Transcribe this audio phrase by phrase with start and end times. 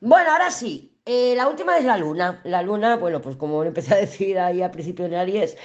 [0.00, 0.92] Bueno, ahora sí.
[1.04, 2.40] Eh, la última es la luna.
[2.44, 5.56] La luna, bueno, pues como empecé a decir ahí a principio de Aries,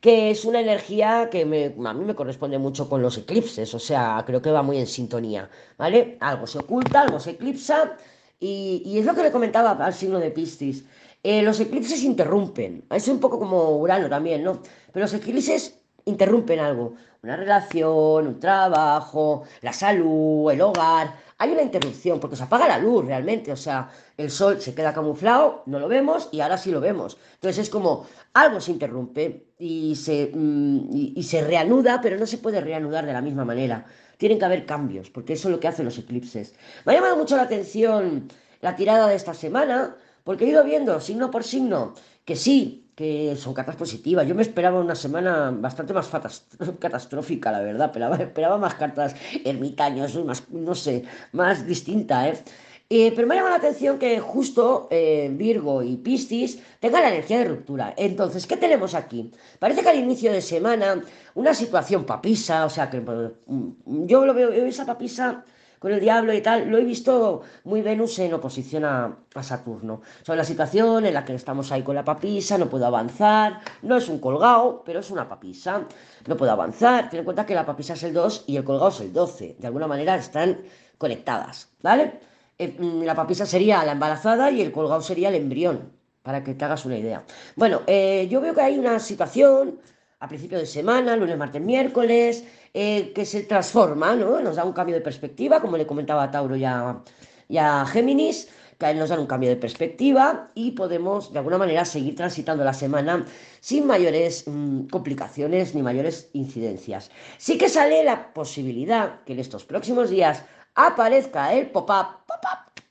[0.00, 3.78] que es una energía que me- a mí me corresponde mucho con los eclipses, o
[3.78, 6.16] sea, creo que va muy en sintonía, ¿vale?
[6.20, 7.96] Algo se oculta, algo se eclipsa,
[8.40, 10.84] y, y es lo que le comentaba al signo de Piscis.
[11.22, 14.62] Eh, los eclipses interrumpen, es un poco como Urano también, ¿no?
[14.92, 21.14] Pero los eclipses interrumpen algo, una relación, un trabajo, la salud, el hogar.
[21.40, 24.92] Hay una interrupción porque se apaga la luz realmente, o sea, el sol se queda
[24.92, 27.16] camuflado, no lo vemos y ahora sí lo vemos.
[27.34, 32.38] Entonces es como algo se interrumpe y se, mm, y, se reanuda, pero no se
[32.38, 33.86] puede reanudar de la misma manera.
[34.16, 36.54] Tienen que haber cambios, porque eso es lo que hacen los eclipses.
[36.84, 38.28] Me ha llamado mucho la atención
[38.60, 43.36] la tirada de esta semana, porque he ido viendo signo por signo que sí, que
[43.36, 44.26] son cartas positivas.
[44.26, 46.10] Yo me esperaba una semana bastante más
[46.80, 47.86] catastrófica, la verdad.
[47.86, 52.42] Esperaba, esperaba más cartas ermitaños, más, no sé, más distinta, ¿eh?
[52.90, 57.38] Eh, pero me llama la atención que justo eh, Virgo y Piscis tengan la energía
[57.38, 57.94] de ruptura.
[57.96, 59.30] Entonces, ¿qué tenemos aquí?
[59.60, 61.00] Parece que al inicio de semana
[61.34, 65.44] una situación papisa, o sea, que mm, yo lo veo, esa papisa
[65.78, 70.02] con el diablo y tal, lo he visto muy Venus en oposición a, a Saturno.
[70.26, 73.96] O la situación en la que estamos ahí con la papisa, no puedo avanzar, no
[73.96, 75.86] es un colgado, pero es una papisa,
[76.26, 77.10] no puedo avanzar.
[77.10, 79.56] Ten en cuenta que la papisa es el 2 y el colgado es el 12.
[79.58, 80.58] De alguna manera están
[80.98, 82.20] conectadas, ¿vale?
[82.58, 86.54] Eh, mm, la papisa sería la embarazada y el colgado sería el embrión, para que
[86.54, 87.24] te hagas una idea.
[87.56, 89.78] Bueno, eh, yo veo que hay una situación
[90.20, 94.40] a principio de semana, lunes, martes, miércoles, eh, que se transforma, ¿no?
[94.40, 97.02] Nos da un cambio de perspectiva, como le comentaba a Tauro y a,
[97.48, 101.84] y a Géminis, que nos dan un cambio de perspectiva y podemos de alguna manera
[101.84, 103.24] seguir transitando la semana
[103.60, 107.10] sin mayores mm, complicaciones ni mayores incidencias.
[107.38, 112.22] Sí que sale la posibilidad que en estos próximos días aparezca el pop-up,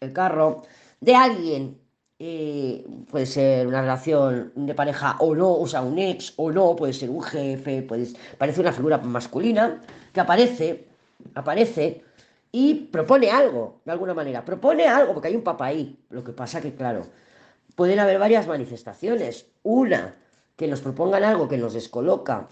[0.02, 0.64] el carro
[1.00, 1.80] de alguien
[2.20, 6.76] eh, puede ser una relación de pareja o no, o sea, un ex o no,
[6.76, 9.82] puede ser un jefe, puede, parece una figura masculina
[10.14, 10.88] que aparece,
[11.36, 12.04] aparece
[12.52, 16.00] y propone algo, de alguna manera, propone algo, porque hay un papá ahí.
[16.10, 17.06] Lo que pasa que, claro,
[17.76, 19.48] pueden haber varias manifestaciones.
[19.64, 20.16] Una,
[20.56, 22.48] que nos propongan algo que nos descoloca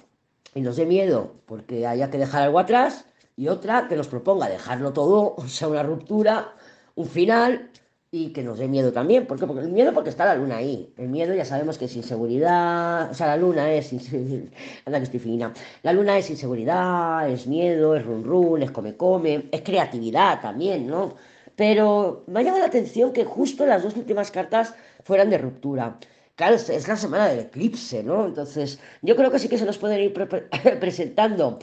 [0.53, 3.06] y nos dé miedo porque haya que dejar algo atrás,
[3.38, 6.53] y otra, que nos proponga dejarlo todo, o sea, una ruptura,
[6.95, 7.72] un final
[8.16, 9.28] y que nos dé miedo también.
[9.28, 9.46] ¿Por qué?
[9.46, 10.94] Porque el miedo porque está la luna ahí.
[10.98, 13.92] El miedo ya sabemos que es inseguridad, o sea, la luna es,
[14.86, 15.52] anda que
[15.84, 20.88] la luna es inseguridad, es miedo, es run run, es come come, es creatividad también,
[20.88, 21.16] ¿no?
[21.58, 26.00] Pero me ha llamado la atención que justo las dos últimas cartas fueran de ruptura.
[26.36, 28.28] Claro, es la semana del eclipse, ¿no?
[28.28, 30.26] Entonces, yo creo que sí que se nos pueden ir pre
[30.80, 31.59] presentando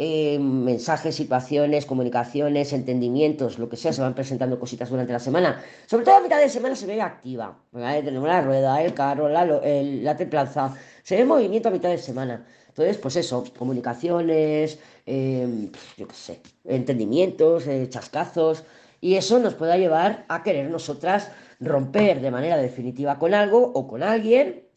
[0.00, 5.60] eh, mensajes, situaciones, comunicaciones, entendimientos, lo que sea, se van presentando cositas durante la semana.
[5.86, 7.58] Sobre todo a mitad de semana se ve activa.
[7.72, 10.72] Tenemos la rueda, el carro, la, el, la templanza.
[11.02, 12.46] Se ve movimiento a mitad de semana.
[12.68, 18.62] Entonces, pues eso, comunicaciones, eh, yo qué sé, entendimientos, eh, chascazos.
[19.00, 23.88] Y eso nos pueda llevar a querer nosotras romper de manera definitiva con algo o
[23.88, 24.67] con alguien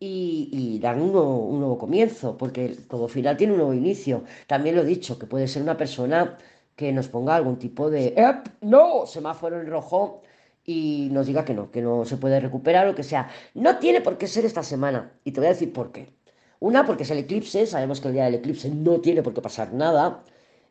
[0.00, 4.24] y, dar un nuevo, comienzo, porque todo final tiene un nuevo inicio.
[4.46, 6.38] También lo he dicho, que puede ser una persona
[6.74, 8.14] que nos ponga algún tipo de
[8.60, 10.22] no, semáforo en rojo
[10.64, 13.28] y nos diga que no, que no se puede recuperar o que sea.
[13.54, 15.12] No tiene por qué ser esta semana.
[15.24, 16.08] Y te voy a decir por qué.
[16.60, 19.42] Una, porque es el eclipse, sabemos que el día del eclipse no tiene por qué
[19.42, 20.24] pasar nada.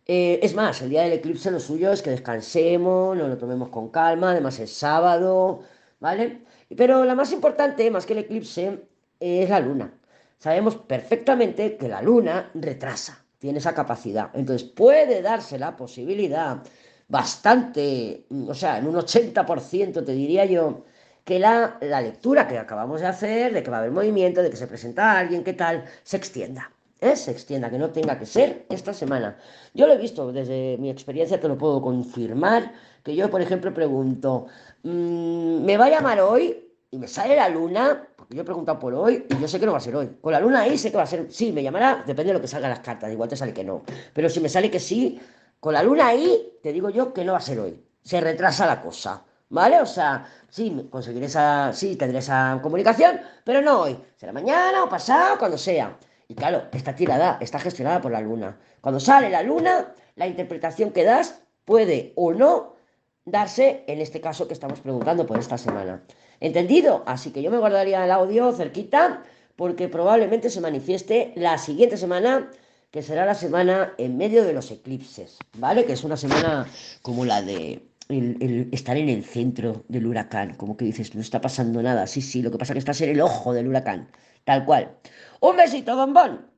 [0.08, 3.70] Eh, es más, el día del eclipse lo suyo es que descansemos, nos lo tomemos
[3.70, 5.62] con calma, además es sábado,
[6.00, 6.42] ¿vale?
[6.76, 8.88] Pero la más importante, más que el eclipse,
[9.20, 9.94] es la luna.
[10.38, 14.30] Sabemos perfectamente que la luna retrasa, tiene esa capacidad.
[14.34, 16.62] Entonces puede darse la posibilidad
[17.08, 20.86] bastante, o sea, en un 80% te diría yo,
[21.24, 24.50] que la, la, lectura que acabamos de hacer, de que va a haber movimiento, de
[24.52, 26.72] que se presenta alguien, qué tal, se extienda.
[27.02, 27.16] ¿eh?
[27.16, 29.38] Se extienda, que no tenga que ser esta semana.
[29.74, 32.74] Yo lo he visto desde mi experiencia, te lo puedo confirmar,
[33.04, 34.48] que yo, por ejemplo, pregunto,
[34.84, 36.72] mmm, ¿me va a llamar hoy?
[36.92, 39.72] Y me sale la luna, yo he preguntado por hoy, y yo sé que no
[39.72, 40.18] va a ser hoy.
[40.22, 42.42] Con la luna ahí sé que va a ser, sí, me llamará, depende de lo
[42.42, 43.84] que salgan las cartas, igual te sale que no.
[44.14, 45.20] Pero si me sale que sí,
[45.60, 47.82] con la luna ahí, te digo yo que no va a ser hoy.
[48.02, 49.24] Se retrasa la cosa.
[49.50, 49.80] ¿Vale?
[49.80, 53.98] O sea, sí, conseguiré esa, sí, tendré esa comunicación, pero no hoy.
[54.16, 55.98] Será mañana o pasado, cuando sea.
[56.28, 58.58] Y claro, esta tirada está gestionada por la luna.
[58.82, 62.76] Cuando sale la luna, la interpretación que das puede o no
[63.24, 66.02] darse en este caso que estamos preguntando por esta semana.
[66.40, 67.04] ¿Entendido?
[67.06, 69.24] Así que yo me guardaría el audio cerquita
[69.56, 72.50] porque probablemente se manifieste la siguiente semana,
[72.92, 75.86] que será la semana en medio de los eclipses, ¿vale?
[75.86, 76.68] Que es una semana
[77.02, 81.42] como la de el, estar en el centro del huracán, como que dices, no está
[81.42, 82.08] pasando nada.
[82.08, 84.10] Sí, sí, lo que pasa es que estás en el ojo del huracán,
[84.44, 84.92] tal cual.
[85.40, 86.46] Un besito, bombón.